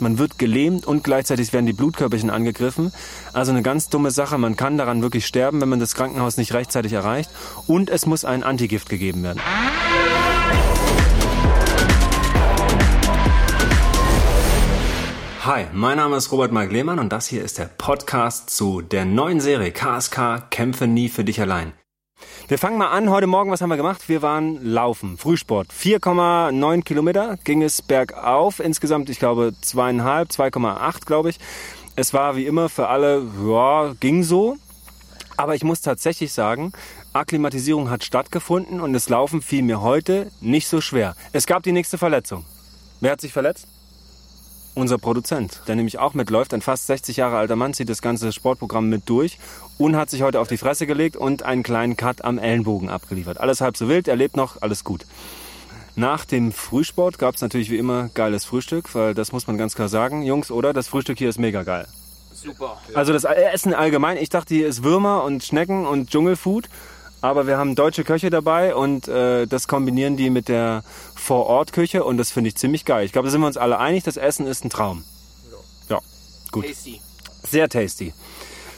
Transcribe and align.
Man 0.00 0.18
wird 0.18 0.38
gelähmt 0.38 0.86
und 0.86 1.04
gleichzeitig 1.04 1.52
werden 1.52 1.66
die 1.66 1.72
Blutkörperchen 1.72 2.30
angegriffen. 2.30 2.92
Also 3.32 3.52
eine 3.52 3.62
ganz 3.62 3.88
dumme 3.88 4.10
Sache. 4.10 4.38
Man 4.38 4.56
kann 4.56 4.78
daran 4.78 5.02
wirklich 5.02 5.26
sterben, 5.26 5.60
wenn 5.60 5.68
man 5.68 5.80
das 5.80 5.94
Krankenhaus 5.94 6.36
nicht 6.36 6.52
rechtzeitig 6.52 6.92
erreicht. 6.92 7.30
Und 7.66 7.90
es 7.90 8.06
muss 8.06 8.24
ein 8.24 8.42
Antigift 8.42 8.88
gegeben 8.88 9.22
werden. 9.22 9.40
Hi, 15.44 15.66
mein 15.72 15.96
Name 15.96 16.16
ist 16.16 16.32
Robert 16.32 16.50
Mark 16.50 16.72
Lehmann 16.72 16.98
und 16.98 17.12
das 17.12 17.28
hier 17.28 17.44
ist 17.44 17.58
der 17.58 17.66
Podcast 17.66 18.50
zu 18.50 18.82
der 18.82 19.04
neuen 19.04 19.40
Serie 19.40 19.70
KSK 19.70 20.50
Kämpfe 20.50 20.88
nie 20.88 21.08
für 21.08 21.22
dich 21.22 21.40
allein. 21.40 21.72
Wir 22.48 22.58
fangen 22.58 22.78
mal 22.78 22.90
an. 22.90 23.10
Heute 23.10 23.26
Morgen, 23.26 23.50
was 23.50 23.60
haben 23.60 23.70
wir 23.70 23.76
gemacht? 23.76 24.08
Wir 24.08 24.22
waren 24.22 24.64
laufen, 24.64 25.18
Frühsport. 25.18 25.72
4,9 25.72 26.82
Kilometer 26.82 27.38
ging 27.42 27.60
es 27.60 27.82
bergauf. 27.82 28.60
Insgesamt, 28.60 29.10
ich 29.10 29.18
glaube, 29.18 29.52
zweieinhalb, 29.60 30.30
2,8, 30.30 31.06
glaube 31.06 31.30
ich. 31.30 31.40
Es 31.96 32.14
war 32.14 32.36
wie 32.36 32.46
immer 32.46 32.68
für 32.68 32.86
alle, 32.86 33.26
ja, 33.44 33.94
ging 33.98 34.22
so. 34.22 34.56
Aber 35.36 35.56
ich 35.56 35.64
muss 35.64 35.80
tatsächlich 35.80 36.32
sagen, 36.32 36.72
Akklimatisierung 37.12 37.90
hat 37.90 38.04
stattgefunden 38.04 38.80
und 38.80 38.92
das 38.92 39.08
Laufen 39.08 39.42
fiel 39.42 39.62
mir 39.62 39.80
heute 39.80 40.30
nicht 40.40 40.68
so 40.68 40.80
schwer. 40.80 41.16
Es 41.32 41.46
gab 41.46 41.64
die 41.64 41.72
nächste 41.72 41.98
Verletzung. 41.98 42.44
Wer 43.00 43.10
hat 43.10 43.20
sich 43.20 43.32
verletzt? 43.32 43.66
Unser 44.76 44.98
Produzent, 44.98 45.62
der 45.66 45.74
nämlich 45.74 45.98
auch 45.98 46.14
mitläuft. 46.14 46.54
Ein 46.54 46.60
fast 46.60 46.86
60 46.86 47.16
Jahre 47.16 47.38
alter 47.38 47.56
Mann 47.56 47.74
zieht 47.74 47.88
das 47.88 48.02
ganze 48.02 48.32
Sportprogramm 48.32 48.88
mit 48.88 49.08
durch 49.08 49.38
und 49.78 49.96
hat 49.96 50.10
sich 50.10 50.22
heute 50.22 50.38
auf 50.38 50.48
die 50.48 50.58
Fresse 50.58 50.86
gelegt 50.86 51.16
und 51.16 51.42
einen 51.42 51.62
kleinen 51.62 51.96
Cut 51.96 52.24
am 52.24 52.38
Ellenbogen 52.38 52.90
abgeliefert. 52.90 53.40
Alles 53.40 53.60
halb 53.60 53.76
so 53.76 53.88
wild, 53.88 54.06
er 54.06 54.16
lebt 54.16 54.36
noch, 54.36 54.62
alles 54.62 54.84
gut. 54.84 55.06
Nach 55.96 56.26
dem 56.26 56.52
Frühsport 56.52 57.18
gab 57.18 57.36
es 57.36 57.40
natürlich 57.40 57.70
wie 57.70 57.78
immer 57.78 58.10
geiles 58.12 58.44
Frühstück, 58.44 58.94
weil 58.94 59.14
das 59.14 59.32
muss 59.32 59.46
man 59.46 59.56
ganz 59.56 59.74
klar 59.74 59.88
sagen. 59.88 60.22
Jungs, 60.22 60.50
oder? 60.50 60.74
Das 60.74 60.88
Frühstück 60.88 61.16
hier 61.16 61.30
ist 61.30 61.38
mega 61.38 61.62
geil. 61.62 61.86
Super. 62.34 62.76
Also 62.92 63.14
das 63.14 63.24
Essen 63.24 63.72
allgemein, 63.72 64.18
ich 64.18 64.28
dachte 64.28 64.54
hier 64.54 64.68
ist 64.68 64.84
Würmer 64.84 65.24
und 65.24 65.42
Schnecken 65.42 65.86
und 65.86 66.10
Dschungelfood. 66.10 66.68
Aber 67.26 67.48
wir 67.48 67.58
haben 67.58 67.74
deutsche 67.74 68.04
Köche 68.04 68.30
dabei 68.30 68.72
und 68.72 69.08
äh, 69.08 69.46
das 69.46 69.66
kombinieren 69.66 70.16
die 70.16 70.30
mit 70.30 70.46
der 70.46 70.84
Vor-Ort-Küche 71.16 72.04
und 72.04 72.18
das 72.18 72.30
finde 72.30 72.46
ich 72.46 72.54
ziemlich 72.54 72.84
geil. 72.84 73.04
Ich 73.04 73.10
glaube, 73.10 73.26
da 73.26 73.32
sind 73.32 73.40
wir 73.40 73.48
uns 73.48 73.56
alle 73.56 73.80
einig, 73.80 74.04
das 74.04 74.16
Essen 74.16 74.46
ist 74.46 74.64
ein 74.64 74.70
Traum. 74.70 75.02
Ja, 75.88 75.98
gut. 76.52 76.66
Tasty. 76.68 77.00
Sehr 77.42 77.68
tasty. 77.68 78.14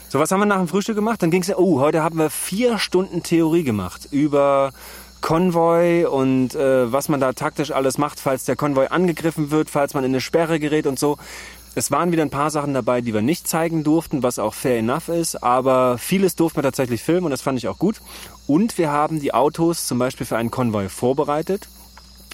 So, 0.09 0.19
was 0.19 0.31
haben 0.31 0.41
wir 0.41 0.47
nach 0.47 0.57
dem 0.57 0.67
Frühstück 0.67 0.97
gemacht? 0.97 1.23
Dann 1.23 1.31
ging 1.31 1.43
es 1.43 1.49
ja, 1.49 1.59
oh, 1.59 1.79
heute 1.79 2.03
haben 2.03 2.17
wir 2.17 2.31
vier 2.31 2.79
Stunden 2.79 3.23
Theorie 3.23 3.65
gemacht 3.65 4.09
über 4.11 4.73
Konvoi 5.21 6.07
und 6.07 6.55
äh, 6.55 6.91
was 6.91 7.11
man 7.11 7.21
da 7.21 7.35
taktisch 7.35 7.71
alles 7.71 7.99
macht, 7.99 8.19
falls 8.19 8.47
der 8.47 8.57
Konvoi 8.57 8.87
angegriffen 8.87 9.51
wird, 9.51 9.69
falls 9.69 9.93
man 9.93 10.05
in 10.05 10.13
eine 10.13 10.23
Sperre 10.23 10.59
gerät 10.59 10.87
und 10.87 10.99
so. 10.99 11.19
Es 11.79 11.93
waren 11.93 12.11
wieder 12.11 12.25
ein 12.25 12.31
paar 12.31 12.51
Sachen 12.51 12.75
dabei, 12.75 13.03
die 13.03 13.15
wir 13.15 13.23
nicht 13.23 13.47
zeigen 13.47 13.85
durften, 13.85 14.25
was 14.25 14.41
auch 14.41 14.53
fair 14.53 14.79
enough 14.79 15.09
ist, 15.09 15.37
aber 15.45 15.97
vieles 15.97 16.35
durften 16.35 16.59
wir 16.59 16.65
tatsächlich 16.65 17.05
filmen 17.05 17.27
und 17.27 17.31
das 17.31 17.41
fand 17.41 17.57
ich 17.57 17.69
auch 17.69 17.79
gut. 17.79 18.01
Und 18.49 18.79
wir 18.79 18.91
haben 18.91 19.21
die 19.21 19.33
Autos 19.33 19.87
zum 19.87 19.97
Beispiel 20.01 20.27
für 20.27 20.37
einen 20.37 20.51
Konvoi 20.51 20.89
vorbereitet, 20.89 21.69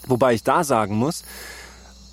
wobei 0.07 0.33
ich 0.33 0.45
da 0.45 0.65
sagen 0.65 0.97
muss, 0.97 1.25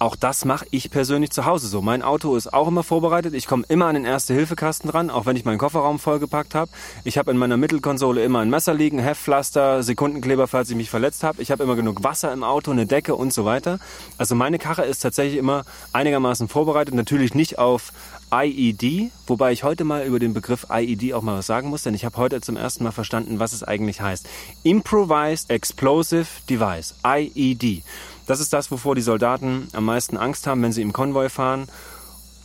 auch 0.01 0.15
das 0.15 0.45
mache 0.45 0.65
ich 0.71 0.89
persönlich 0.89 1.29
zu 1.29 1.45
Hause 1.45 1.67
so. 1.67 1.79
Mein 1.83 2.01
Auto 2.01 2.35
ist 2.35 2.51
auch 2.51 2.67
immer 2.67 2.81
vorbereitet. 2.81 3.35
Ich 3.35 3.45
komme 3.45 3.65
immer 3.69 3.85
an 3.85 3.93
den 3.93 4.03
Erste-Hilfe-Kasten 4.03 4.87
dran, 4.87 5.11
auch 5.11 5.27
wenn 5.27 5.35
ich 5.35 5.45
meinen 5.45 5.59
Kofferraum 5.59 5.99
vollgepackt 5.99 6.55
habe. 6.55 6.71
Ich 7.03 7.19
habe 7.19 7.29
in 7.29 7.37
meiner 7.37 7.55
Mittelkonsole 7.55 8.23
immer 8.23 8.39
ein 8.39 8.49
Messer 8.49 8.73
liegen, 8.73 8.97
Heftpflaster, 8.97 9.83
Sekundenkleber, 9.83 10.47
falls 10.47 10.71
ich 10.71 10.75
mich 10.75 10.89
verletzt 10.89 11.23
habe. 11.23 11.39
Ich 11.39 11.51
habe 11.51 11.63
immer 11.63 11.75
genug 11.75 12.03
Wasser 12.03 12.33
im 12.33 12.43
Auto, 12.43 12.71
eine 12.71 12.87
Decke 12.87 13.13
und 13.13 13.31
so 13.31 13.45
weiter. 13.45 13.77
Also 14.17 14.33
meine 14.33 14.57
Karre 14.57 14.85
ist 14.85 15.01
tatsächlich 15.01 15.37
immer 15.37 15.65
einigermaßen 15.93 16.47
vorbereitet. 16.47 16.95
Natürlich 16.95 17.35
nicht 17.35 17.59
auf 17.59 17.93
IED, 18.33 19.11
wobei 19.27 19.51
ich 19.51 19.63
heute 19.63 19.83
mal 19.83 20.03
über 20.05 20.17
den 20.17 20.33
Begriff 20.33 20.65
IED 20.71 21.13
auch 21.13 21.21
mal 21.21 21.37
was 21.37 21.45
sagen 21.45 21.69
muss, 21.69 21.83
denn 21.83 21.93
ich 21.93 22.05
habe 22.05 22.17
heute 22.17 22.41
zum 22.41 22.57
ersten 22.57 22.83
Mal 22.85 22.91
verstanden, 22.91 23.37
was 23.37 23.53
es 23.53 23.61
eigentlich 23.61 24.01
heißt. 24.01 24.27
Improvised 24.63 25.51
Explosive 25.51 26.25
Device, 26.49 26.95
IED. 27.05 27.83
Das 28.25 28.39
ist 28.39 28.53
das, 28.53 28.71
wovor 28.71 28.95
die 28.95 29.01
Soldaten 29.01 29.67
am 29.73 29.85
meisten 29.85 30.17
Angst 30.17 30.47
haben, 30.47 30.61
wenn 30.63 30.71
sie 30.71 30.81
im 30.81 30.93
Konvoi 30.93 31.29
fahren 31.29 31.67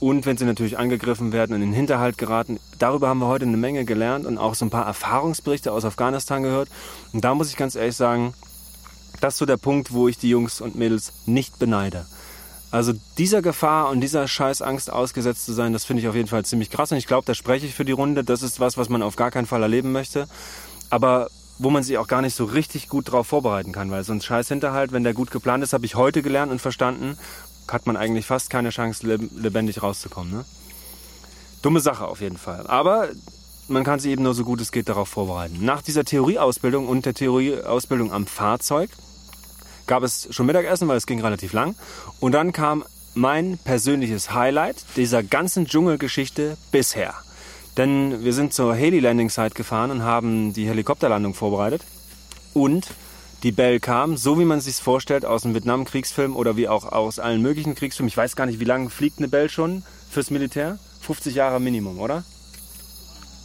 und 0.01 0.27
wenn 0.27 0.37
sie 0.37 0.45
natürlich 0.45 0.79
angegriffen 0.79 1.33
werden 1.33 1.55
und 1.55 1.63
in 1.63 1.71
den 1.71 1.75
Hinterhalt 1.75 2.19
geraten. 2.19 2.59
Darüber 2.79 3.09
haben 3.09 3.19
wir 3.19 3.27
heute 3.27 3.47
eine 3.47 3.57
Menge 3.57 3.85
gelernt 3.85 4.27
und 4.27 4.39
auch 4.39 4.55
so 4.55 4.65
ein 4.65 4.71
paar 4.71 4.87
Erfahrungsberichte 4.87 5.73
aus 5.73 5.85
Afghanistan 5.85 6.43
gehört. 6.43 6.69
Und 7.13 7.25
da 7.25 7.35
muss 7.35 7.51
ich 7.51 7.57
ganz 7.57 7.75
ehrlich 7.75 7.97
sagen, 7.97 8.35
das 9.21 9.35
ist 9.35 9.39
so 9.39 9.47
der 9.47 9.57
Punkt, 9.57 9.93
wo 9.93 10.09
ich 10.09 10.19
die 10.19 10.29
Jungs 10.29 10.61
und 10.61 10.75
Mädels 10.75 11.13
nicht 11.25 11.59
beneide. 11.59 12.07
Also 12.71 12.93
dieser 13.17 13.43
Gefahr 13.43 13.89
und 13.89 14.01
dieser 14.01 14.29
scheiß 14.29 14.61
Angst 14.61 14.93
ausgesetzt 14.93 15.47
zu 15.47 15.53
sein, 15.53 15.73
das 15.73 15.85
finde 15.85 16.03
ich 16.03 16.09
auf 16.09 16.15
jeden 16.15 16.29
Fall 16.29 16.45
ziemlich 16.45 16.69
krass. 16.69 16.93
Und 16.93 16.99
ich 16.99 17.07
glaube, 17.07 17.25
da 17.25 17.35
spreche 17.35 17.65
ich 17.65 17.75
für 17.75 17.85
die 17.85 17.93
Runde. 17.93 18.25
Das 18.25 18.43
ist 18.43 18.61
was, 18.61 18.77
was 18.77 18.89
man 18.89 19.03
auf 19.03 19.17
gar 19.17 19.31
keinen 19.31 19.47
Fall 19.47 19.63
erleben 19.63 19.93
möchte. 19.93 20.27
Aber 20.91 21.29
wo 21.59 21.71
man 21.71 21.83
sich 21.83 21.99
auch 21.99 22.07
gar 22.07 22.23
nicht 22.23 22.35
so 22.35 22.45
richtig 22.45 22.89
gut 22.89 23.11
drauf 23.11 23.27
vorbereiten 23.27 23.73
kann, 23.73 23.91
weil 23.91 24.05
so 24.05 24.13
ein 24.13 24.21
scheiß 24.21 24.49
Hinterhalt, 24.49 24.93
wenn 24.93 25.05
der 25.05 25.15
gut 25.15 25.31
geplant 25.31 25.65
ist, 25.65 25.73
habe 25.73 25.87
ich 25.87 25.95
heute 25.95 26.23
gelernt 26.23 26.53
und 26.53 26.61
verstanden, 26.61 27.19
hat 27.69 27.87
man 27.87 27.97
eigentlich 27.97 28.27
fast 28.27 28.51
keine 28.51 28.71
Chance, 28.71 29.07
lebendig 29.07 29.83
rauszukommen. 29.83 30.33
Ne? 30.33 30.45
Dumme 31.63 31.81
Sache 31.81 32.07
auf 32.07 32.21
jeden 32.21 32.37
Fall. 32.37 32.67
Aber 32.67 33.09
man 33.69 33.85
kann 33.85 33.99
sich 33.99 34.13
eben 34.13 34.23
nur 34.23 34.35
so 34.35 34.45
gut 34.45 34.61
es 34.61 34.71
geht 34.71 34.89
darauf 34.89 35.09
vorbereiten. 35.09 35.65
Nach 35.65 35.83
dieser 35.83 36.05
Theorieausbildung 36.05 36.87
und 36.87 37.07
der 37.07 37.15
Theorieausbildung 37.15 38.13
am 38.13 38.27
Fahrzeug 38.27 38.91
gab 39.87 40.03
es 40.03 40.29
schon 40.31 40.47
Mittagessen, 40.47 40.89
weil 40.89 40.97
es 40.97 41.07
ging 41.07 41.21
relativ 41.21 41.53
lang. 41.53 41.75
Und 42.21 42.33
dann 42.33 42.53
kam 42.53 42.85
mein 43.15 43.59
persönliches 43.59 44.33
Highlight 44.33 44.85
dieser 44.97 45.23
ganzen 45.23 45.67
Dschungelgeschichte 45.67 46.57
bisher. 46.71 47.15
Denn 47.77 48.25
wir 48.25 48.33
sind 48.33 48.55
zur 48.55 48.75
Heli 48.75 49.01
Landing 49.01 49.29
Site 49.29 49.55
gefahren 49.55 49.91
und 49.91 50.03
haben 50.03 50.53
die 50.53 50.67
Helikopterlandung 50.67 51.35
vorbereitet. 51.35 51.83
Und 52.55 52.89
die 53.43 53.53
Bell 53.53 53.81
kam, 53.81 54.17
so 54.17 54.39
wie 54.39 54.47
man 54.47 54.59
es 54.59 54.65
sich 54.65 54.77
vorstellt, 54.77 55.27
aus 55.27 55.43
dem 55.43 55.55
Vietnam-Kriegsfilm 55.55 56.35
oder 56.35 56.57
wie 56.57 56.69
auch 56.69 56.91
aus 56.91 57.19
allen 57.19 57.43
möglichen 57.43 57.75
Kriegsfilmen. 57.75 58.09
Ich 58.09 58.17
weiß 58.17 58.35
gar 58.35 58.47
nicht, 58.47 58.61
wie 58.61 58.65
lange 58.65 58.89
fliegt 58.89 59.19
eine 59.19 59.29
Bell 59.29 59.51
schon 59.51 59.83
fürs 60.11 60.31
Militär? 60.31 60.79
50 61.03 61.35
Jahre 61.35 61.61
Minimum, 61.61 61.99
oder? 62.01 62.25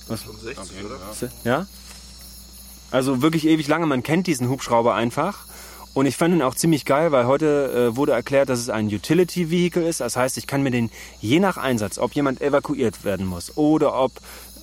Was? 0.07 0.23
65, 0.23 0.77
oder? 0.85 0.97
Ja? 1.43 1.67
Also 2.89 3.21
wirklich 3.21 3.45
ewig 3.45 3.67
lange. 3.67 3.85
Man 3.85 4.01
kennt 4.01 4.27
diesen 4.27 4.49
Hubschrauber 4.49 4.95
einfach. 4.95 5.45
Und 5.93 6.05
ich 6.05 6.15
fand 6.15 6.33
ihn 6.33 6.41
auch 6.41 6.55
ziemlich 6.55 6.85
geil, 6.85 7.11
weil 7.11 7.25
heute 7.25 7.89
äh, 7.91 7.95
wurde 7.97 8.13
erklärt, 8.13 8.47
dass 8.49 8.59
es 8.59 8.69
ein 8.69 8.87
Utility 8.87 9.51
Vehicle 9.51 9.85
ist. 9.85 9.99
Das 9.99 10.15
heißt, 10.15 10.37
ich 10.37 10.47
kann 10.47 10.63
mir 10.63 10.71
den 10.71 10.89
je 11.19 11.39
nach 11.39 11.57
Einsatz, 11.57 11.97
ob 11.97 12.13
jemand 12.13 12.41
evakuiert 12.41 13.03
werden 13.03 13.25
muss 13.25 13.57
oder 13.57 13.99
ob 13.99 14.13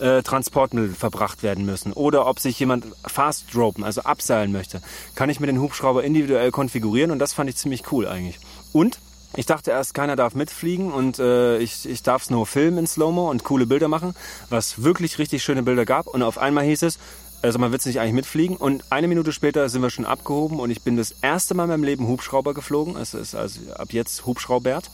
äh, 0.01 0.23
Transportmittel 0.23 0.95
verbracht 0.95 1.43
werden 1.43 1.67
müssen 1.67 1.93
oder 1.93 2.27
ob 2.27 2.39
sich 2.39 2.59
jemand 2.59 2.87
fast 3.07 3.55
dropen, 3.55 3.85
also 3.85 4.03
abseilen 4.03 4.53
möchte, 4.53 4.81
kann 5.17 5.29
ich 5.29 5.41
mir 5.41 5.49
den 5.49 5.61
Hubschrauber 5.61 6.03
individuell 6.03 6.51
konfigurieren 6.51 7.11
und 7.11 7.19
das 7.19 7.33
fand 7.33 7.51
ich 7.51 7.57
ziemlich 7.57 7.93
cool 7.93 8.07
eigentlich. 8.07 8.39
Und 8.73 8.99
ich 9.37 9.45
dachte 9.45 9.71
erst, 9.71 9.93
keiner 9.93 10.17
darf 10.17 10.35
mitfliegen 10.35 10.91
und 10.91 11.19
äh, 11.19 11.59
ich, 11.59 11.87
ich 11.87 12.03
darf 12.03 12.23
es 12.23 12.31
nur 12.31 12.47
filmen 12.47 12.79
in 12.79 12.87
Slow-Mo 12.87 13.31
und 13.31 13.45
coole 13.45 13.67
Bilder 13.67 13.89
machen, 13.89 14.15
was 14.49 14.83
wirklich 14.83 15.19
richtig 15.19 15.43
schöne 15.43 15.63
Bilder 15.63 15.85
gab. 15.85 16.07
Und 16.07 16.23
auf 16.23 16.39
einmal 16.39 16.65
hieß 16.65 16.83
es, 16.83 16.99
also 17.43 17.59
man 17.59 17.73
wird 17.73 17.85
nicht 17.87 18.01
eigentlich 18.01 18.15
mitfliegen. 18.15 18.57
Und 18.57 18.85
eine 18.91 19.09
Minute 19.09 19.33
später 19.33 19.69
sind 19.69 19.83
wir 19.83 19.91
schon 19.91 20.05
abgehoben 20.05 20.61
und 20.61 20.71
ich 20.71 20.83
bin 20.83 20.97
das 20.97 21.13
erste 21.23 21.55
Mal 21.55 21.65
in 21.65 21.71
meinem 21.71 21.85
Leben 21.85 22.09
Hubschrauber 22.09 22.55
geflogen. 22.55 22.97
Es 22.97 23.15
ist 23.15 23.35
also 23.35 23.61
ab 23.77 23.93
jetzt 23.93 24.27
Hubschraubert. 24.27 24.91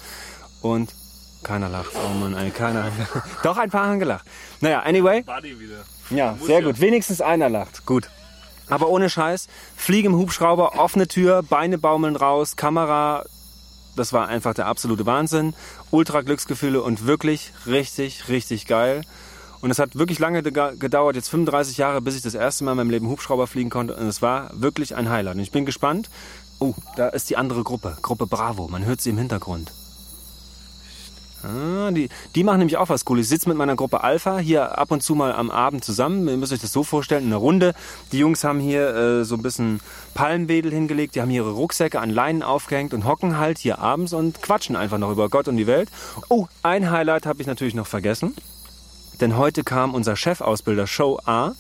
Und 0.61 0.91
keiner 1.43 1.69
lacht. 1.69 1.93
Oh 1.95 2.15
Mann, 2.15 2.35
ey, 2.35 2.51
keiner. 2.51 2.91
Doch, 3.43 3.59
ein 3.59 3.71
paar 3.71 3.89
haben 3.89 3.99
gelacht. 3.99 4.27
Naja, 4.61 4.81
anyway. 4.81 5.23
Buddy 5.23 5.59
wieder. 5.61 5.85
Ja, 6.11 6.37
sehr 6.43 6.63
gut. 6.63 6.81
Wenigstens 6.81 7.21
einer 7.21 7.49
lacht. 7.49 7.85
Gut. 7.87 8.09
Aber 8.69 8.89
ohne 8.89 9.11
Scheiß, 9.11 9.49
fliege 9.77 10.09
im 10.09 10.17
Hubschrauber, 10.17 10.79
offene 10.79 11.07
Tür, 11.07 11.43
Beine 11.43 11.77
baumeln 11.77 12.17
raus, 12.17 12.57
Kamera, 12.57 13.25
das 13.97 14.13
war 14.13 14.27
einfach 14.29 14.55
der 14.55 14.67
absolute 14.67 15.07
Wahnsinn. 15.07 15.55
Ultra 15.91 16.23
Glücksgefühle 16.23 16.83
und 16.83 17.07
wirklich 17.07 17.53
richtig, 17.67 18.29
richtig 18.29 18.67
geil. 18.67 19.03
Und 19.65 19.71
es 19.71 19.79
hat 19.79 19.97
wirklich 19.97 20.19
lange 20.19 20.43
gedauert, 20.43 21.17
jetzt 21.17 21.31
35 21.31 21.79
Jahre, 21.79 22.03
bis 22.03 22.17
ich 22.17 22.21
das 22.21 22.35
erste 22.35 22.65
Mal 22.65 22.73
in 22.73 22.77
meinem 22.77 22.91
Leben 22.91 23.09
Hubschrauber 23.09 23.47
fliegen 23.47 23.71
konnte. 23.71 23.97
Und 23.97 24.07
es 24.07 24.21
war 24.21 24.51
wirklich 24.53 24.95
ein 24.95 25.09
Highlight. 25.09 25.37
Und 25.37 25.41
ich 25.41 25.53
bin 25.53 25.65
gespannt. 25.65 26.11
Oh, 26.59 26.75
da 26.97 27.09
ist 27.09 27.31
die 27.31 27.39
andere 27.39 27.63
Gruppe, 27.63 27.97
Gruppe 28.03 28.27
Bravo. 28.27 28.69
Man 28.69 28.85
hört 28.85 29.01
sie 29.01 29.09
im 29.09 29.17
Hintergrund. 29.17 29.73
Ah, 31.43 31.91
die, 31.93 32.11
die 32.35 32.45
machen 32.45 32.59
nämlich 32.59 32.77
auch 32.77 32.91
was 32.91 33.07
Cooles. 33.07 33.25
Ich 33.25 33.31
sitze 33.31 33.49
mit 33.49 33.57
meiner 33.57 33.75
Gruppe 33.75 34.05
Alpha 34.05 34.37
hier 34.37 34.77
ab 34.77 34.91
und 34.91 35.03
zu 35.03 35.15
mal 35.15 35.33
am 35.33 35.51
Abend 35.51 35.83
zusammen. 35.83 36.29
Ihr 36.29 36.37
müsst 36.37 36.53
euch 36.53 36.61
das 36.61 36.71
so 36.71 36.85
vorstellen, 36.85 37.23
in 37.23 37.29
einer 37.29 37.37
Runde. 37.37 37.73
Die 38.13 38.19
Jungs 38.19 38.45
haben 38.45 38.61
hier 38.61 38.95
äh, 38.95 39.25
so 39.25 39.35
ein 39.35 39.43
bisschen 39.43 39.81
Palmwedel 40.13 40.73
hingelegt. 40.73 41.15
Die 41.15 41.23
haben 41.23 41.31
ihre 41.31 41.53
Rucksäcke 41.53 42.01
an 42.01 42.11
Leinen 42.11 42.43
aufgehängt 42.43 42.93
und 42.93 43.07
hocken 43.07 43.39
halt 43.39 43.57
hier 43.57 43.79
abends 43.79 44.13
und 44.13 44.43
quatschen 44.43 44.77
einfach 44.77 44.99
noch 44.99 45.11
über 45.11 45.31
Gott 45.31 45.49
und 45.49 45.57
die 45.57 45.67
Welt. 45.67 45.89
Oh, 46.29 46.49
ein 46.63 46.91
Highlight 46.91 47.25
habe 47.25 47.41
ich 47.41 47.47
natürlich 47.47 47.75
noch 47.75 47.87
vergessen. 47.87 48.35
Denn 49.21 49.37
heute 49.37 49.65
kam 49.65 49.95
unser 49.95 50.17
Chefausbilder 50.17 50.87
Show 50.87 51.21
A 51.25 51.53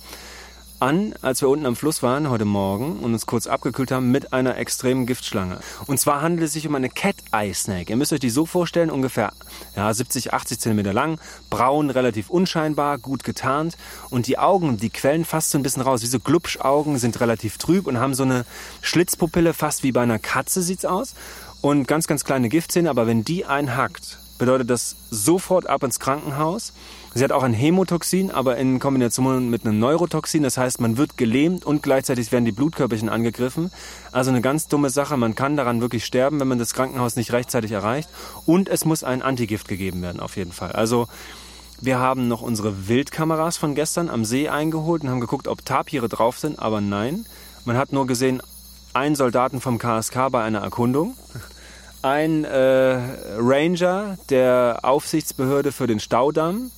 an, 0.80 1.14
als 1.22 1.40
wir 1.40 1.48
unten 1.48 1.66
am 1.66 1.76
Fluss 1.76 2.02
waren 2.02 2.28
heute 2.28 2.44
Morgen 2.44 2.98
und 2.98 3.12
uns 3.12 3.26
kurz 3.26 3.46
abgekühlt 3.46 3.90
haben 3.90 4.10
mit 4.10 4.32
einer 4.32 4.58
extremen 4.58 5.06
Giftschlange. 5.06 5.60
Und 5.86 5.98
zwar 5.98 6.20
handelt 6.20 6.46
es 6.46 6.52
sich 6.52 6.66
um 6.66 6.74
eine 6.74 6.90
Cat 6.90 7.14
Eye 7.32 7.54
Snake. 7.54 7.90
Ihr 7.90 7.96
müsst 7.96 8.12
euch 8.12 8.20
die 8.20 8.28
so 8.28 8.44
vorstellen, 8.44 8.90
ungefähr 8.90 9.32
ja, 9.76 9.94
70, 9.94 10.34
80 10.34 10.58
Zentimeter 10.58 10.92
lang, 10.92 11.20
braun, 11.48 11.90
relativ 11.90 12.28
unscheinbar, 12.28 12.98
gut 12.98 13.24
getarnt 13.24 13.76
und 14.10 14.26
die 14.26 14.38
Augen, 14.38 14.76
die 14.76 14.90
quellen 14.90 15.24
fast 15.24 15.50
so 15.50 15.58
ein 15.58 15.62
bisschen 15.62 15.82
raus. 15.82 16.02
Wie 16.02 16.06
so 16.06 16.18
Glubschaugen 16.18 16.98
sind 16.98 17.20
relativ 17.20 17.56
trüb 17.56 17.86
und 17.86 17.98
haben 17.98 18.14
so 18.14 18.24
eine 18.24 18.44
Schlitzpupille, 18.82 19.54
fast 19.54 19.84
wie 19.84 19.92
bei 19.92 20.02
einer 20.02 20.18
Katze 20.18 20.60
sieht's 20.60 20.84
aus 20.84 21.14
und 21.62 21.88
ganz, 21.88 22.06
ganz 22.06 22.24
kleine 22.24 22.48
Giftzähne, 22.48 22.90
aber 22.90 23.06
wenn 23.06 23.24
die 23.24 23.46
einhackt, 23.46 24.18
bedeutet 24.38 24.68
das 24.68 24.96
sofort 25.10 25.66
ab 25.66 25.82
ins 25.82 26.00
Krankenhaus. 26.00 26.72
Sie 27.16 27.22
hat 27.22 27.30
auch 27.30 27.44
ein 27.44 27.54
Hämotoxin, 27.54 28.32
aber 28.32 28.56
in 28.56 28.80
Kombination 28.80 29.48
mit 29.48 29.64
einem 29.64 29.78
Neurotoxin. 29.78 30.42
Das 30.42 30.58
heißt, 30.58 30.80
man 30.80 30.96
wird 30.96 31.16
gelähmt 31.16 31.64
und 31.64 31.82
gleichzeitig 31.82 32.32
werden 32.32 32.44
die 32.44 32.50
Blutkörperchen 32.52 33.08
angegriffen. 33.08 33.70
Also 34.10 34.30
eine 34.30 34.40
ganz 34.40 34.66
dumme 34.66 34.90
Sache. 34.90 35.16
Man 35.16 35.36
kann 35.36 35.56
daran 35.56 35.80
wirklich 35.80 36.04
sterben, 36.04 36.40
wenn 36.40 36.48
man 36.48 36.58
das 36.58 36.74
Krankenhaus 36.74 37.14
nicht 37.14 37.32
rechtzeitig 37.32 37.70
erreicht. 37.70 38.08
Und 38.46 38.68
es 38.68 38.84
muss 38.84 39.04
ein 39.04 39.22
Antigift 39.22 39.68
gegeben 39.68 40.02
werden, 40.02 40.18
auf 40.18 40.36
jeden 40.36 40.50
Fall. 40.50 40.72
Also 40.72 41.06
wir 41.80 42.00
haben 42.00 42.26
noch 42.26 42.42
unsere 42.42 42.88
Wildkameras 42.88 43.58
von 43.58 43.76
gestern 43.76 44.10
am 44.10 44.24
See 44.24 44.48
eingeholt 44.48 45.02
und 45.02 45.10
haben 45.10 45.20
geguckt, 45.20 45.46
ob 45.46 45.64
Tapire 45.64 46.08
drauf 46.08 46.38
sind, 46.38 46.58
aber 46.58 46.80
nein. 46.80 47.26
Man 47.64 47.76
hat 47.76 47.92
nur 47.92 48.08
gesehen, 48.08 48.42
einen 48.92 49.14
Soldaten 49.14 49.60
vom 49.60 49.78
KSK 49.78 50.30
bei 50.30 50.42
einer 50.42 50.60
Erkundung 50.60 51.14
ein 52.02 52.44
äh, 52.44 52.98
Ranger 53.38 54.18
der 54.28 54.80
Aufsichtsbehörde 54.82 55.72
für 55.72 55.86
den 55.86 56.00
Staudamm 56.00 56.70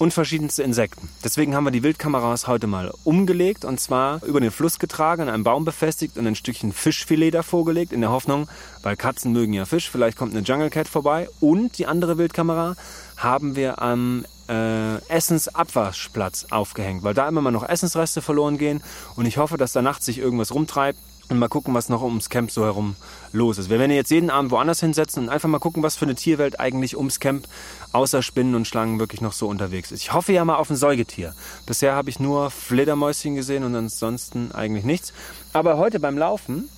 und 0.00 0.14
verschiedenste 0.14 0.62
Insekten. 0.62 1.10
Deswegen 1.22 1.54
haben 1.54 1.64
wir 1.64 1.70
die 1.70 1.82
Wildkameras 1.82 2.46
heute 2.46 2.66
mal 2.66 2.90
umgelegt 3.04 3.66
und 3.66 3.78
zwar 3.78 4.24
über 4.24 4.40
den 4.40 4.50
Fluss 4.50 4.78
getragen, 4.78 5.20
an 5.20 5.28
einem 5.28 5.44
Baum 5.44 5.66
befestigt 5.66 6.16
und 6.16 6.26
ein 6.26 6.34
Stückchen 6.34 6.72
Fischfilet 6.72 7.32
davor 7.32 7.66
gelegt, 7.66 7.92
in 7.92 8.00
der 8.00 8.10
Hoffnung, 8.10 8.48
weil 8.82 8.96
Katzen 8.96 9.30
mögen 9.32 9.52
ja 9.52 9.66
Fisch, 9.66 9.90
vielleicht 9.90 10.16
kommt 10.16 10.34
eine 10.34 10.42
Jungle 10.42 10.70
Cat 10.70 10.88
vorbei. 10.88 11.28
Und 11.40 11.76
die 11.76 11.86
andere 11.86 12.16
Wildkamera 12.16 12.76
haben 13.18 13.56
wir 13.56 13.82
am 13.82 14.24
äh, 14.48 14.96
Essensabwaschplatz 15.08 16.46
aufgehängt, 16.48 17.02
weil 17.02 17.12
da 17.12 17.28
immer 17.28 17.42
mal 17.42 17.50
noch 17.50 17.68
Essensreste 17.68 18.22
verloren 18.22 18.56
gehen 18.56 18.82
und 19.16 19.26
ich 19.26 19.36
hoffe, 19.36 19.58
dass 19.58 19.72
da 19.72 19.82
nachts 19.82 20.06
sich 20.06 20.16
irgendwas 20.16 20.54
rumtreibt 20.54 20.98
und 21.30 21.38
mal 21.38 21.48
gucken, 21.48 21.74
was 21.74 21.88
noch 21.88 22.02
ums 22.02 22.28
Camp 22.28 22.50
so 22.50 22.64
herum 22.64 22.96
los 23.32 23.58
ist. 23.58 23.70
Wir 23.70 23.78
werden 23.78 23.92
jetzt 23.92 24.10
jeden 24.10 24.30
Abend 24.30 24.50
woanders 24.50 24.80
hinsetzen 24.80 25.24
und 25.24 25.28
einfach 25.28 25.48
mal 25.48 25.58
gucken, 25.58 25.82
was 25.82 25.96
für 25.96 26.04
eine 26.04 26.14
Tierwelt 26.14 26.58
eigentlich 26.58 26.96
ums 26.96 27.20
Camp 27.20 27.46
außer 27.92 28.22
Spinnen 28.22 28.54
und 28.54 28.66
Schlangen 28.66 28.98
wirklich 28.98 29.20
noch 29.20 29.32
so 29.32 29.46
unterwegs 29.46 29.92
ist. 29.92 30.02
Ich 30.02 30.12
hoffe 30.12 30.32
ja 30.32 30.44
mal 30.44 30.56
auf 30.56 30.70
ein 30.70 30.76
Säugetier. 30.76 31.34
Bisher 31.66 31.94
habe 31.94 32.10
ich 32.10 32.20
nur 32.20 32.50
Fledermäuschen 32.50 33.36
gesehen 33.36 33.64
und 33.64 33.74
ansonsten 33.74 34.52
eigentlich 34.52 34.84
nichts. 34.84 35.12
Aber 35.52 35.78
heute 35.78 36.00
beim 36.00 36.18
Laufen 36.18 36.68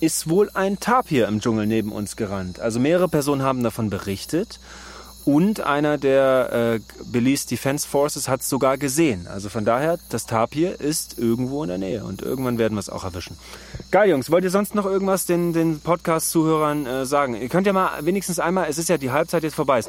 ist 0.00 0.28
wohl 0.28 0.50
ein 0.52 0.78
Tapir 0.78 1.26
im 1.26 1.40
Dschungel 1.40 1.66
neben 1.66 1.90
uns 1.90 2.16
gerannt. 2.16 2.60
Also 2.60 2.80
mehrere 2.80 3.08
Personen 3.08 3.42
haben 3.42 3.62
davon 3.62 3.88
berichtet. 3.88 4.60
Und 5.26 5.60
einer 5.60 5.98
der 5.98 6.76
äh, 6.76 6.80
Belize 7.04 7.48
Defense 7.48 7.86
Forces 7.86 8.28
hat 8.28 8.42
es 8.42 8.48
sogar 8.48 8.78
gesehen. 8.78 9.26
Also 9.26 9.48
von 9.48 9.64
daher, 9.64 9.98
das 10.08 10.24
Tapir 10.24 10.80
ist 10.80 11.18
irgendwo 11.18 11.64
in 11.64 11.68
der 11.68 11.78
Nähe 11.78 12.04
und 12.04 12.22
irgendwann 12.22 12.58
werden 12.58 12.74
wir 12.74 12.78
es 12.78 12.88
auch 12.88 13.02
erwischen. 13.02 13.36
Geil, 13.90 14.08
Jungs. 14.08 14.30
Wollt 14.30 14.44
ihr 14.44 14.50
sonst 14.50 14.76
noch 14.76 14.86
irgendwas 14.86 15.26
den, 15.26 15.52
den 15.52 15.80
Podcast-Zuhörern 15.80 16.86
äh, 16.86 17.06
sagen? 17.06 17.34
Ihr 17.34 17.48
könnt 17.48 17.66
ja 17.66 17.72
mal 17.72 18.06
wenigstens 18.06 18.38
einmal, 18.38 18.68
es 18.70 18.78
ist 18.78 18.88
ja 18.88 18.98
die 18.98 19.10
Halbzeit 19.10 19.42
jetzt 19.42 19.56
vorbei. 19.56 19.80
Äh, 19.80 19.82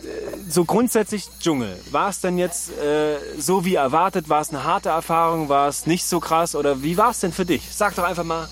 so 0.50 0.66
grundsätzlich 0.66 1.28
Dschungel. 1.40 1.78
War 1.92 2.10
es 2.10 2.20
denn 2.20 2.40
jetzt 2.40 2.72
äh, 2.80 3.18
so 3.38 3.64
wie 3.64 3.76
erwartet? 3.76 4.30
War 4.30 4.42
es 4.42 4.50
eine 4.50 4.64
harte 4.64 4.90
Erfahrung? 4.90 5.50
War 5.50 5.68
es 5.68 5.86
nicht 5.86 6.06
so 6.06 6.20
krass? 6.20 6.56
Oder 6.56 6.82
wie 6.82 6.98
war 6.98 7.12
es 7.12 7.20
denn 7.20 7.32
für 7.32 7.46
dich? 7.46 7.62
Sag 7.72 7.94
doch 7.94 8.06
einfach 8.06 8.24
mal 8.24 8.50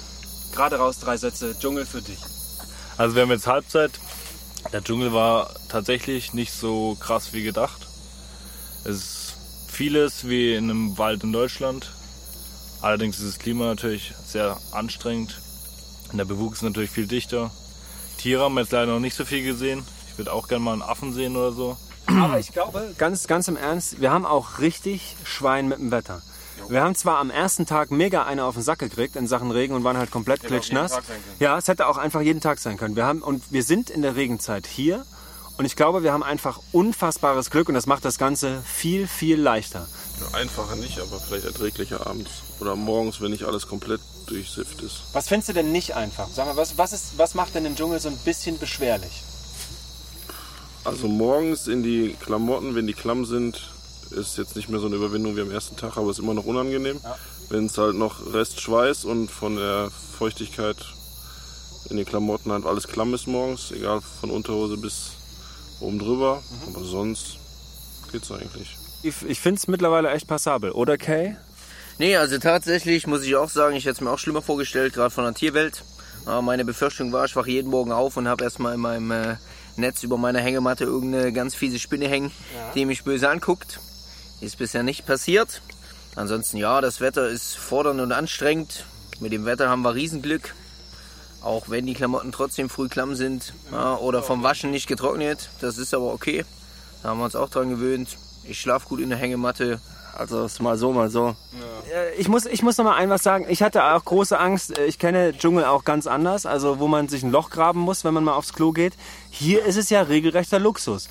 gerade 0.54 0.76
raus 0.76 1.00
drei 1.00 1.18
Sätze. 1.18 1.56
Dschungel 1.60 1.88
für 1.88 2.04
dich. 2.04 2.20
Also 2.96 3.16
wir 3.16 3.24
haben 3.24 3.32
jetzt 3.32 3.48
Halbzeit. 3.48 3.92
Der 4.74 4.84
Dschungel 4.84 5.14
war 5.14 5.52
tatsächlich 5.70 6.34
nicht 6.34 6.52
so 6.52 6.98
krass 7.00 7.34
wie 7.34 7.44
gedacht. 7.44 7.88
Es 8.84 8.96
ist 8.96 9.38
vieles 9.68 10.28
wie 10.28 10.56
in 10.56 10.70
einem 10.70 10.98
Wald 10.98 11.24
in 11.24 11.32
Deutschland. 11.32 11.92
Allerdings 12.82 13.20
ist 13.20 13.28
das 13.28 13.40
Klima 13.40 13.66
natürlich 13.66 14.14
sehr 14.26 14.58
anstrengend. 14.72 15.40
Und 16.12 16.18
der 16.18 16.26
Bewuchs 16.26 16.60
ist 16.60 16.64
natürlich 16.64 16.92
viel 16.92 17.08
dichter. 17.08 17.52
Tiere 18.18 18.44
haben 18.44 18.56
wir 18.56 18.62
jetzt 18.62 18.72
leider 18.72 18.94
noch 18.94 19.00
nicht 19.00 19.16
so 19.16 19.26
viel 19.26 19.44
gesehen. 19.44 19.84
Ich 20.12 20.18
würde 20.18 20.34
auch 20.34 20.48
gerne 20.48 20.64
mal 20.64 20.74
einen 20.74 20.82
Affen 20.82 21.14
sehen 21.14 21.36
oder 21.36 21.52
so. 21.52 21.78
Aber 22.08 22.40
ich 22.40 22.52
glaube, 22.52 22.94
ganz, 22.98 23.28
ganz 23.28 23.48
im 23.48 23.58
Ernst, 23.58 24.00
wir 24.02 24.12
haben 24.12 24.26
auch 24.26 24.60
richtig 24.60 25.16
Schwein 25.24 25.68
mit 25.68 25.80
dem 25.80 25.92
Wetter. 25.92 26.22
Wir 26.70 26.82
haben 26.82 26.96
zwar 26.96 27.20
am 27.20 27.30
ersten 27.30 27.66
Tag 27.66 27.92
mega 27.92 28.24
eine 28.24 28.44
auf 28.44 28.56
den 28.56 28.64
Sack 28.64 28.80
gekriegt 28.80 29.16
in 29.16 29.28
Sachen 29.28 29.52
Regen 29.52 29.74
und 29.76 29.84
waren 29.84 29.98
halt 29.98 30.12
komplett 30.12 30.42
klitschnass. 30.42 31.00
Ja, 31.40 31.58
es 31.58 31.68
hätte 31.68 31.88
auch 31.88 31.98
einfach 31.98 32.22
jeden 32.22 32.42
Tag 32.42 32.60
sein 32.60 32.78
können. 32.78 32.96
Wir 32.96 33.06
haben, 33.06 33.22
und 33.22 33.44
wir 33.52 33.64
sind 33.64 33.90
in 33.90 34.02
der 34.02 34.16
Regenzeit 34.16 34.66
hier 34.66 35.06
und 35.58 35.66
ich 35.66 35.76
glaube, 35.76 36.04
wir 36.04 36.12
haben 36.12 36.24
einfach 36.24 36.60
unfassbares 36.72 37.50
Glück 37.50 37.70
und 37.70 37.76
das 37.76 37.86
macht 37.86 38.04
das 38.04 38.18
Ganze 38.18 38.62
viel, 38.66 39.08
viel 39.08 39.40
leichter. 39.40 39.88
Ja, 40.20 40.38
einfacher 40.38 40.76
nicht, 40.76 41.00
aber 41.00 41.20
vielleicht 41.20 41.46
erträglicher 41.46 42.08
abends 42.08 42.32
oder 42.60 42.76
morgens, 42.76 43.22
wenn 43.22 43.32
nicht 43.32 43.44
alles 43.44 43.68
komplett 43.68 44.02
durchsifft 44.28 44.82
ist. 44.82 45.04
Was 45.14 45.28
findest 45.28 45.50
du 45.50 45.54
denn 45.54 45.72
nicht 45.72 45.96
einfach? 45.96 46.28
Sag 46.34 46.48
mal, 46.48 46.58
was, 46.58 46.78
was, 46.78 46.94
ist, 46.94 47.18
was 47.18 47.36
macht 47.36 47.56
denn 47.56 47.66
im 47.66 47.76
Dschungel 47.76 48.00
so 48.00 48.10
ein 48.10 48.18
bisschen 48.18 48.58
beschwerlich? 48.58 49.24
Also 50.84 51.08
morgens 51.08 51.68
in 51.68 51.84
die 51.84 52.16
Klamotten, 52.20 52.76
wenn 52.76 52.86
die 52.86 52.94
klamm 52.94 53.26
sind, 53.26 53.75
ist 54.12 54.38
jetzt 54.38 54.56
nicht 54.56 54.70
mehr 54.70 54.80
so 54.80 54.88
eine 54.88 54.96
Überwindung 54.96 55.36
wie 55.36 55.42
am 55.42 55.52
ersten 55.52 55.76
Tag, 55.76 55.98
aber 55.98 56.10
ist 56.12 56.20
immer 56.20 56.34
noch 56.34 56.46
unangenehm. 56.46 57.00
Ja. 57.04 57.18
Wenn 57.50 57.66
es 57.66 57.78
halt 57.78 57.96
noch 57.96 58.34
Rest 58.34 58.62
Schweiß 58.62 59.06
und 59.06 59.30
von 59.30 59.56
der 59.56 59.90
Feuchtigkeit 60.18 60.78
in 61.90 61.98
den 61.98 62.06
Klamotten 62.06 62.52
halt 62.52 62.66
alles 62.66 62.88
klamm 62.88 63.14
ist 63.14 63.28
morgens, 63.28 63.72
egal 63.72 64.02
von 64.02 64.32
Unterhose 64.32 64.78
bis 64.78 65.12
oben 65.80 66.00
drüber. 66.00 66.42
Mhm. 66.68 66.76
Aber 66.76 66.86
sonst 66.86 67.38
geht's 68.12 68.32
eigentlich. 68.32 68.76
Ich, 69.04 69.16
ich 69.28 69.40
finde 69.40 69.60
es 69.60 69.68
mittlerweile 69.68 70.10
echt 70.10 70.28
passabel, 70.28 70.72
oder 70.72 70.98
Kay? 70.98 71.36
Nee, 71.98 72.18
also 72.18 72.38
tatsächlich 72.40 73.08
muss 73.08 73.24
ich 73.24 73.36
auch 73.36 73.50
sagen, 73.50 73.76
ich 73.76 73.86
hätte 73.86 73.94
es 73.94 74.02
mir 74.02 74.10
auch 74.10 74.20
schlimmer 74.20 74.42
vorgestellt, 74.42 74.94
gerade 74.94 75.12
von 75.12 75.24
der 75.24 75.34
Tierwelt. 75.34 75.84
Aber 76.26 76.42
meine 76.42 76.66
Befürchtung 76.66 77.12
war, 77.12 77.26
ich 77.26 77.36
wache 77.36 77.52
jeden 77.52 77.70
Morgen 77.70 77.92
auf 77.92 78.18
und 78.18 78.28
habe 78.28 78.44
erstmal 78.44 78.74
in 78.74 78.80
meinem 78.80 79.12
äh, 79.12 79.36
Netz 79.78 80.04
über 80.04 80.18
meiner 80.18 80.40
Hängematte 80.40 80.84
irgendeine 80.84 81.32
ganz 81.32 81.56
fiese 81.56 81.80
Spinne 81.80 82.08
hängen, 82.08 82.32
ja. 82.56 82.72
die 82.74 82.86
mich 82.86 83.04
böse 83.04 83.30
anguckt. 83.30 83.80
Ist 84.42 84.58
bisher 84.58 84.84
nicht 84.84 85.06
passiert. 85.06 85.62
Ansonsten 86.16 86.58
ja, 86.58 86.82
das 86.82 87.02
Wetter 87.02 87.28
ist 87.28 87.56
fordernd 87.56 88.00
und 88.02 88.12
anstrengend. 88.12 88.86
Mit 89.20 89.32
dem 89.34 89.46
Wetter 89.46 89.70
haben 89.70 89.82
wir 89.82 89.96
Riesenglück. 89.96 90.54
Auch 91.42 91.70
wenn 91.70 91.86
die 91.86 91.94
Klamotten 91.94 92.32
trotzdem 92.32 92.70
früh 92.70 92.88
klamm 92.88 93.16
sind 93.16 93.54
ja, 93.72 93.98
oder 93.98 94.24
vom 94.24 94.42
Waschen 94.42 94.72
nicht 94.72 94.88
getrocknet. 94.88 95.50
Das 95.62 95.78
ist 95.78 95.94
aber 95.94 96.12
okay. 96.14 96.44
Da 97.04 97.10
haben 97.10 97.20
wir 97.20 97.26
uns 97.26 97.36
auch 97.36 97.50
dran 97.50 97.70
gewöhnt. 97.70 98.18
Ich 98.44 98.60
schlafe 98.60 98.88
gut 98.88 99.00
in 99.00 99.10
der 99.10 99.20
Hängematte. 99.20 99.80
Also 100.18 100.46
ist 100.46 100.62
mal 100.62 100.78
so, 100.78 100.94
mal 100.94 101.10
so. 101.10 101.36
Ja. 101.92 101.94
Äh, 101.94 102.16
ich 102.16 102.30
muss, 102.30 102.46
ich 102.46 102.64
muss 102.64 102.78
noch 102.78 102.86
mal 102.86 102.96
ein 102.96 103.10
was 103.10 103.22
sagen. 103.22 103.46
Ich 103.50 103.62
hatte 103.62 103.84
auch 103.84 104.04
große 104.04 104.40
Angst. 104.40 104.78
Ich 104.80 104.98
kenne 104.98 105.38
Dschungel 105.38 105.66
auch 105.66 105.84
ganz 105.84 106.08
anders. 106.08 106.46
Also 106.46 106.80
wo 106.80 106.88
man 106.88 107.10
sich 107.10 107.24
ein 107.24 107.32
Loch 107.32 107.50
graben 107.50 107.82
muss, 107.82 108.06
wenn 108.06 108.14
man 108.14 108.24
mal 108.24 108.34
aufs 108.34 108.54
Klo 108.54 108.72
geht. 108.72 108.94
Hier 109.30 109.66
ist 109.66 109.78
es 109.78 109.90
ja 109.90 110.02
regelrechter 110.02 110.60
Luxus. 110.60 111.10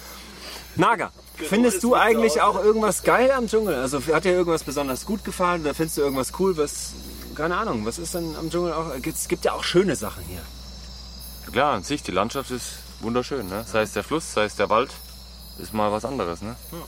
Naga, 0.77 1.13
Genau, 1.37 1.49
findest 1.49 1.83
du 1.83 1.95
eigentlich 1.95 2.41
auch 2.41 2.63
irgendwas 2.63 3.03
geil 3.03 3.31
am 3.33 3.49
Dschungel? 3.49 3.75
Also 3.75 4.01
hat 4.13 4.25
dir 4.25 4.33
irgendwas 4.33 4.63
besonders 4.63 5.05
gut 5.05 5.25
gefallen 5.25 5.63
oder 5.63 5.75
findest 5.75 5.99
du 5.99 6.03
irgendwas 6.03 6.33
cool, 6.39 6.57
was, 6.57 6.93
keine 7.35 7.57
Ahnung, 7.57 7.85
was 7.85 7.99
ist 7.99 8.15
denn 8.15 8.37
am 8.37 8.51
Dschungel 8.51 8.73
auch? 8.73 8.93
Es 9.05 9.29
gibt 9.29 9.45
ja 9.45 9.53
auch 9.53 9.65
schöne 9.65 9.97
Sachen 9.97 10.23
hier. 10.25 10.43
Klar, 11.51 11.75
an 11.75 11.83
sich, 11.83 12.03
die 12.03 12.13
Landschaft 12.13 12.51
ist 12.51 12.79
wunderschön. 13.01 13.49
Ne? 13.49 13.65
Sei 13.67 13.83
es 13.83 13.93
der 13.93 14.05
Fluss, 14.05 14.33
sei 14.33 14.45
es 14.45 14.57
der 14.57 14.71
Wald, 14.71 14.91
ist 15.59 15.75
mal 15.75 15.91
was 15.93 16.05
anderes. 16.05 16.41
Ne? 16.41 16.57
Ja. 16.73 16.79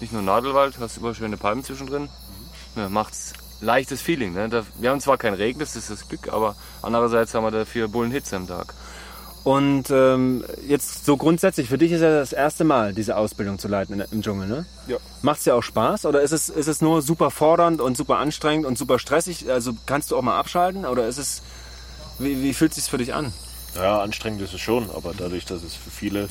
Nicht 0.00 0.12
nur 0.12 0.22
Nadelwald, 0.22 0.78
hast 0.80 0.96
über 0.98 1.14
schöne 1.14 1.36
Palmen 1.36 1.64
zwischendrin. 1.64 2.02
Mhm. 2.02 2.80
Ja, 2.80 2.88
macht's 2.88 3.32
leichtes 3.60 4.02
Feeling. 4.02 4.34
Ne? 4.34 4.48
Da, 4.48 4.64
wir 4.78 4.90
haben 4.90 5.00
zwar 5.00 5.18
keinen 5.18 5.34
Regen, 5.34 5.58
das 5.58 5.76
ist 5.76 5.90
das 5.90 6.08
Glück, 6.08 6.32
aber 6.32 6.56
andererseits 6.82 7.34
haben 7.34 7.44
wir 7.44 7.50
dafür 7.50 7.88
Bullenhitze 7.88 8.36
am 8.36 8.46
Tag. 8.46 8.74
Und 9.44 9.90
ähm, 9.90 10.42
jetzt 10.66 11.04
so 11.04 11.18
grundsätzlich, 11.18 11.68
für 11.68 11.76
dich 11.76 11.92
ist 11.92 12.00
ja 12.00 12.08
das 12.08 12.32
erste 12.32 12.64
Mal, 12.64 12.94
diese 12.94 13.14
Ausbildung 13.18 13.58
zu 13.58 13.68
leiten 13.68 14.02
im 14.10 14.22
Dschungel, 14.22 14.48
ne? 14.48 14.64
Ja. 14.86 14.96
Macht 15.20 15.38
es 15.38 15.44
dir 15.44 15.54
auch 15.54 15.62
Spaß 15.62 16.06
oder 16.06 16.22
ist 16.22 16.32
es, 16.32 16.48
ist 16.48 16.66
es 16.66 16.80
nur 16.80 17.02
super 17.02 17.30
fordernd 17.30 17.82
und 17.82 17.94
super 17.94 18.16
anstrengend 18.16 18.64
und 18.64 18.78
super 18.78 18.98
stressig? 18.98 19.50
Also 19.50 19.72
kannst 19.84 20.10
du 20.10 20.16
auch 20.16 20.22
mal 20.22 20.38
abschalten 20.38 20.86
oder 20.86 21.06
ist 21.06 21.18
es, 21.18 21.42
wie, 22.18 22.42
wie 22.42 22.54
fühlt 22.54 22.70
es 22.70 22.76
sich 22.76 22.84
für 22.86 22.96
dich 22.96 23.12
an? 23.12 23.34
Ja, 23.76 24.00
anstrengend 24.00 24.40
ist 24.40 24.54
es 24.54 24.62
schon, 24.62 24.88
aber 24.90 25.12
dadurch, 25.16 25.44
dass 25.44 25.62
es 25.62 25.74
für 25.74 25.90
viele 25.90 26.28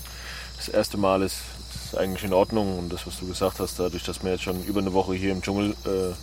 das 0.57 0.69
erste 0.69 0.97
Mal 0.97 1.21
ist, 1.21 1.35
ist 1.75 1.93
es 1.93 1.95
eigentlich 1.95 2.23
in 2.23 2.33
Ordnung. 2.33 2.79
Und 2.79 2.91
das, 2.91 3.05
was 3.05 3.19
du 3.19 3.27
gesagt 3.27 3.59
hast, 3.59 3.79
dadurch, 3.79 4.03
dass 4.03 4.23
wir 4.23 4.31
jetzt 4.31 4.43
schon 4.43 4.63
über 4.63 4.79
eine 4.79 4.93
Woche 4.93 5.13
hier 5.13 5.31
im 5.31 5.43
Dschungel 5.43 5.75
äh, 5.85 6.13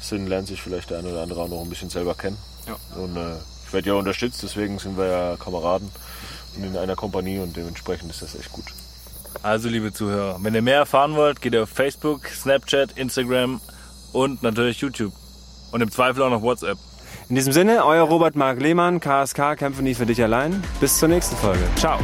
sind, 0.00 0.28
lernt 0.28 0.46
sich 0.46 0.62
vielleicht 0.62 0.90
der 0.90 0.98
eine 0.98 1.08
oder 1.08 1.22
andere 1.22 1.40
auch 1.40 1.48
noch 1.48 1.62
ein 1.62 1.68
bisschen 1.68 1.90
selber 1.90 2.14
kennen. 2.14 2.36
Ja. 2.68 2.76
Und 2.96 3.16
äh, 3.16 3.38
werde 3.72 3.88
ja 3.88 3.94
unterstützt, 3.94 4.42
deswegen 4.42 4.78
sind 4.78 4.96
wir 4.96 5.06
ja 5.06 5.36
Kameraden 5.36 5.90
in 6.56 6.76
einer 6.76 6.96
Kompanie 6.96 7.38
und 7.38 7.56
dementsprechend 7.56 8.10
ist 8.10 8.22
das 8.22 8.34
echt 8.34 8.52
gut. 8.52 8.64
Also 9.42 9.68
liebe 9.68 9.92
Zuhörer, 9.92 10.38
wenn 10.40 10.54
ihr 10.54 10.62
mehr 10.62 10.76
erfahren 10.76 11.16
wollt, 11.16 11.40
geht 11.40 11.54
ihr 11.54 11.64
auf 11.64 11.70
Facebook, 11.70 12.26
Snapchat, 12.28 12.92
Instagram 12.92 13.60
und 14.12 14.42
natürlich 14.42 14.80
YouTube. 14.80 15.12
Und 15.72 15.80
im 15.80 15.90
Zweifel 15.90 16.22
auch 16.22 16.30
noch 16.30 16.42
WhatsApp. 16.42 16.78
In 17.28 17.34
diesem 17.34 17.52
Sinne, 17.52 17.84
euer 17.84 18.04
Robert 18.04 18.36
Mark 18.36 18.60
Lehmann, 18.60 19.00
KSK, 19.00 19.56
kämpfen 19.56 19.84
nie 19.84 19.94
für 19.94 20.06
dich 20.06 20.22
allein. 20.22 20.62
Bis 20.80 20.98
zur 20.98 21.08
nächsten 21.08 21.34
Folge. 21.36 21.62
Ciao. 21.76 21.98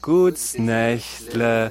Guts 0.00 0.56
Nächtle. 0.56 1.68